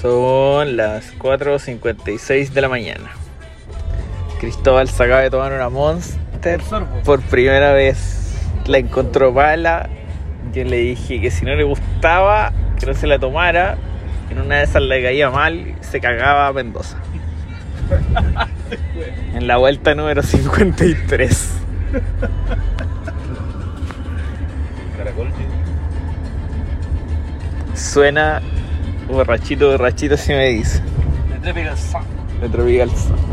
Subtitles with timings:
[0.00, 3.10] Son las 4.56 de la mañana.
[4.40, 6.62] Cristóbal se acaba de tomar una Monster
[7.04, 8.34] por primera vez.
[8.64, 9.90] La encontró pala.
[10.54, 13.76] Yo le dije que si no le gustaba, que no se la tomara.
[14.30, 16.96] En una de esas le caía mal se cagaba a Mendoza.
[19.34, 21.50] En la vuelta número 53.
[27.74, 28.40] Suena
[29.10, 30.80] borrachito, borrachito, si me dice.
[31.30, 32.02] De Tropical Sun.
[32.40, 33.29] De Tropical Sun.